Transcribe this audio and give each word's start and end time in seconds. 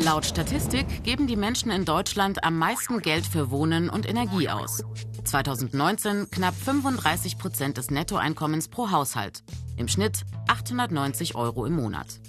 Laut 0.00 0.24
Statistik 0.24 1.02
geben 1.02 1.26
die 1.26 1.36
Menschen 1.36 1.72
in 1.72 1.84
Deutschland 1.84 2.44
am 2.44 2.56
meisten 2.56 3.00
Geld 3.00 3.26
für 3.26 3.50
Wohnen 3.50 3.90
und 3.90 4.08
Energie 4.08 4.48
aus. 4.48 4.84
2019 5.24 6.30
knapp 6.30 6.54
35 6.54 7.36
Prozent 7.36 7.78
des 7.78 7.90
Nettoeinkommens 7.90 8.68
pro 8.68 8.92
Haushalt. 8.92 9.42
Im 9.76 9.88
Schnitt 9.88 10.22
890 10.46 11.34
Euro 11.34 11.66
im 11.66 11.74
Monat. 11.74 12.20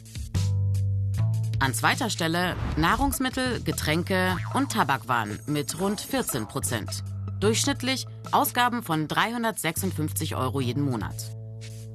An 1.60 1.74
zweiter 1.76 2.10
Stelle 2.10 2.56
Nahrungsmittel, 2.76 3.62
Getränke 3.62 4.36
und 4.56 4.72
Tabakwaren 4.72 5.40
mit 5.46 5.80
rund 5.80 6.02
14 6.02 6.48
Prozent. 6.48 7.04
Durchschnittlich 7.40 8.08
Ausgaben 8.32 8.82
von 8.82 9.08
356 9.08 10.36
Euro 10.36 10.60
jeden 10.60 10.84
Monat. 10.84 11.36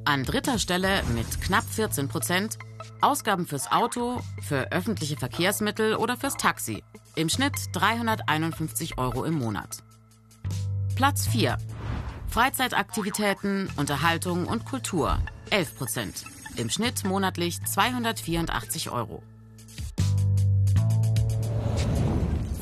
An 0.05 0.23
dritter 0.23 0.59
Stelle 0.59 1.03
mit 1.15 1.41
knapp 1.41 1.65
14 1.65 2.09
Prozent 2.09 2.59
Ausgaben 3.01 3.47
fürs 3.47 3.71
Auto, 3.71 4.21
für 4.41 4.73
öffentliche 4.73 5.17
Verkehrsmittel 5.17 5.97
oder 5.97 6.17
fürs 6.17 6.37
Taxi. 6.37 6.83
Im 7.17 7.29
Schnitt 7.29 7.55
351 7.73 8.99
Euro 8.99 9.25
im 9.25 9.35
Monat. 9.35 9.83
Platz 10.97 11.27
4. 11.27 11.59
Freizeitaktivitäten, 12.29 13.69
Unterhaltung 13.77 14.47
und 14.47 14.65
Kultur 14.65 15.19
11 15.51 15.77
Prozent. 15.77 16.25
Im 16.57 16.71
Schnitt 16.71 17.05
monatlich 17.05 17.63
284 17.65 18.91
Euro. 18.91 19.23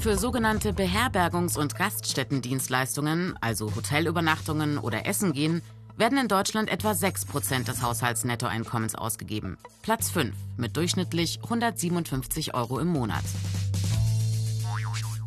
Für 0.02 0.18
sogenannte 0.18 0.72
Beherbergungs- 0.72 1.56
und 1.56 1.76
Gaststättendienstleistungen, 1.76 3.36
also 3.40 3.74
Hotelübernachtungen 3.76 4.78
oder 4.78 5.06
Essen 5.06 5.32
gehen, 5.32 5.62
werden 5.96 6.18
in 6.18 6.28
Deutschland 6.28 6.70
etwa 6.70 6.94
6 6.94 7.26
Prozent 7.26 7.68
des 7.68 7.82
Haushaltsnettoeinkommens 7.82 8.94
ausgegeben. 8.94 9.58
Platz 9.82 10.10
5 10.10 10.34
mit 10.56 10.76
durchschnittlich 10.76 11.40
157 11.42 12.54
Euro 12.54 12.78
im 12.78 12.88
Monat. 12.88 13.24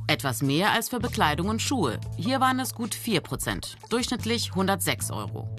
Etwas 0.08 0.42
mehr 0.42 0.72
als 0.72 0.90
für 0.90 1.00
Bekleidung 1.00 1.50
und 1.50 1.62
Schuhe. 1.62 2.00
Hier 2.16 2.40
waren 2.40 2.60
es 2.60 2.76
gut 2.76 2.94
4 2.94 3.22
Prozent, 3.22 3.78
durchschnittlich 3.90 4.52
106 4.52 5.12
Euro. 5.12 5.50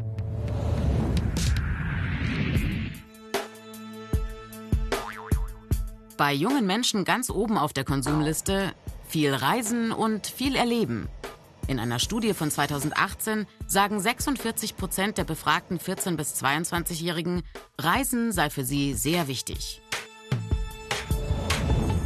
Bei 6.16 6.32
jungen 6.32 6.66
Menschen 6.66 7.04
ganz 7.04 7.28
oben 7.28 7.58
auf 7.58 7.72
der 7.72 7.84
Konsumliste 7.84 8.72
viel 9.08 9.34
Reisen 9.34 9.92
und 9.92 10.26
viel 10.26 10.56
Erleben. 10.56 11.08
In 11.68 11.80
einer 11.80 11.98
Studie 11.98 12.32
von 12.32 12.50
2018 12.50 13.46
sagen 13.66 13.98
46 13.98 14.76
Prozent 14.76 15.18
der 15.18 15.24
befragten 15.24 15.78
14- 15.78 16.16
bis 16.16 16.40
22-Jährigen, 16.40 17.42
Reisen 17.78 18.30
sei 18.30 18.50
für 18.50 18.64
sie 18.64 18.94
sehr 18.94 19.26
wichtig. 19.26 19.82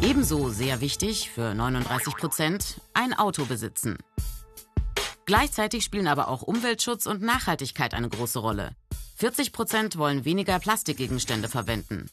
Ebenso 0.00 0.48
sehr 0.48 0.80
wichtig 0.80 1.28
für 1.28 1.52
39 1.52 2.16
Prozent 2.16 2.80
ein 2.94 3.12
Auto 3.12 3.44
besitzen. 3.44 3.98
Gleichzeitig 5.26 5.84
spielen 5.84 6.08
aber 6.08 6.28
auch 6.28 6.40
Umweltschutz 6.40 7.04
und 7.04 7.20
Nachhaltigkeit 7.20 7.92
eine 7.92 8.08
große 8.08 8.38
Rolle. 8.38 8.70
40 9.16 9.52
Prozent 9.52 9.98
wollen 9.98 10.24
weniger 10.24 10.58
Plastikgegenstände 10.58 11.48
verwenden. 11.48 12.08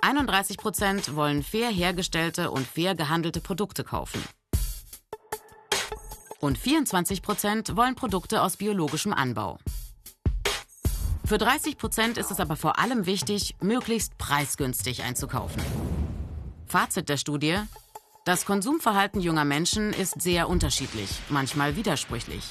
31 0.00 0.58
Prozent 0.58 1.16
wollen 1.16 1.42
fair 1.42 1.70
hergestellte 1.70 2.52
und 2.52 2.66
fair 2.68 2.94
gehandelte 2.94 3.40
Produkte 3.40 3.82
kaufen. 3.82 4.22
Und 6.44 6.58
24 6.58 7.22
Prozent 7.22 7.74
wollen 7.74 7.94
Produkte 7.94 8.42
aus 8.42 8.58
biologischem 8.58 9.14
Anbau. 9.14 9.58
Für 11.24 11.38
30 11.38 11.78
Prozent 11.78 12.18
ist 12.18 12.30
es 12.30 12.38
aber 12.38 12.54
vor 12.54 12.78
allem 12.78 13.06
wichtig, 13.06 13.54
möglichst 13.62 14.18
preisgünstig 14.18 15.04
einzukaufen. 15.04 15.62
Fazit 16.66 17.08
der 17.08 17.16
Studie. 17.16 17.60
Das 18.26 18.44
Konsumverhalten 18.44 19.22
junger 19.22 19.46
Menschen 19.46 19.94
ist 19.94 20.20
sehr 20.20 20.50
unterschiedlich, 20.50 21.08
manchmal 21.30 21.76
widersprüchlich. 21.76 22.44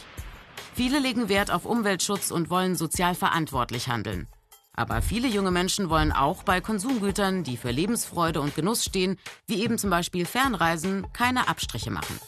Viele 0.73 0.97
legen 0.97 1.29
Wert 1.29 1.51
auf 1.51 1.65
Umweltschutz 1.65 2.31
und 2.31 2.49
wollen 2.49 2.75
sozial 2.75 3.13
verantwortlich 3.13 3.89
handeln. 3.89 4.27
Aber 4.75 5.03
viele 5.03 5.27
junge 5.27 5.51
Menschen 5.51 5.91
wollen 5.91 6.11
auch 6.11 6.41
bei 6.41 6.61
Konsumgütern, 6.61 7.43
die 7.43 7.57
für 7.57 7.69
Lebensfreude 7.69 8.41
und 8.41 8.55
Genuss 8.55 8.83
stehen, 8.83 9.19
wie 9.45 9.61
eben 9.61 9.77
zum 9.77 9.91
Beispiel 9.91 10.25
Fernreisen, 10.25 11.05
keine 11.13 11.47
Abstriche 11.47 11.91
machen. 11.91 12.19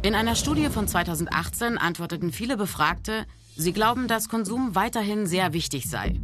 In 0.00 0.14
einer 0.14 0.36
Studie 0.36 0.68
von 0.68 0.86
2018 0.86 1.76
antworteten 1.76 2.30
viele 2.30 2.56
Befragte, 2.56 3.26
sie 3.56 3.72
glauben, 3.72 4.06
dass 4.06 4.28
Konsum 4.28 4.76
weiterhin 4.76 5.26
sehr 5.26 5.52
wichtig 5.52 5.90
sei. 5.90 6.20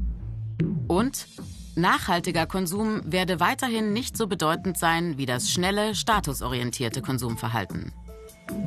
Und 0.87 1.27
nachhaltiger 1.75 2.47
Konsum 2.47 3.01
werde 3.05 3.41
weiterhin 3.41 3.93
nicht 3.93 4.17
so 4.17 4.29
bedeutend 4.29 4.79
sein 4.79 5.19
wie 5.19 5.27
das 5.27 5.51
schnelle, 5.51 5.97
statusorientierte 5.97 7.03
Konsumverhalten. 7.03 7.93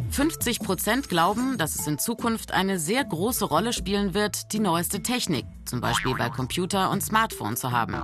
50 0.09 0.59
Prozent 0.59 1.07
glauben, 1.07 1.57
dass 1.57 1.75
es 1.75 1.87
in 1.87 1.99
Zukunft 1.99 2.51
eine 2.51 2.77
sehr 2.77 3.05
große 3.05 3.45
Rolle 3.45 3.71
spielen 3.71 4.13
wird, 4.13 4.51
die 4.51 4.59
neueste 4.59 5.03
Technik, 5.03 5.45
zum 5.63 5.79
Beispiel 5.79 6.15
bei 6.15 6.29
Computer 6.29 6.91
und 6.91 7.01
Smartphone 7.01 7.55
zu 7.55 7.71
haben. 7.71 7.95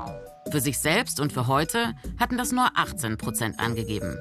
Für 0.49 0.61
sich 0.61 0.77
selbst 0.79 1.19
und 1.19 1.33
für 1.33 1.47
heute 1.47 1.95
hatten 2.17 2.37
das 2.37 2.53
nur 2.53 2.69
18 2.75 3.17
Prozent 3.17 3.59
angegeben. 3.59 4.17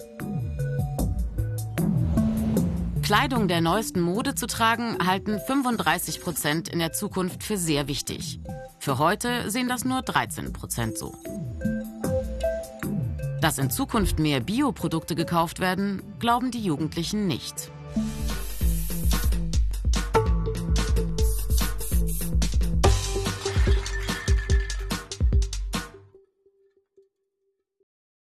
Kleidung 3.12 3.46
der 3.46 3.60
neuesten 3.60 4.00
Mode 4.00 4.34
zu 4.34 4.46
tragen, 4.46 4.96
halten 5.06 5.38
35 5.38 6.22
Prozent 6.22 6.70
in 6.70 6.78
der 6.78 6.94
Zukunft 6.94 7.42
für 7.42 7.58
sehr 7.58 7.86
wichtig. 7.86 8.40
Für 8.78 8.96
heute 8.96 9.50
sehen 9.50 9.68
das 9.68 9.84
nur 9.84 10.00
13 10.00 10.54
Prozent 10.54 10.96
so. 10.96 11.14
Dass 13.42 13.58
in 13.58 13.68
Zukunft 13.68 14.18
mehr 14.18 14.40
Bioprodukte 14.40 15.14
gekauft 15.14 15.60
werden, 15.60 16.02
glauben 16.20 16.50
die 16.50 16.64
Jugendlichen 16.64 17.26
nicht. 17.26 17.70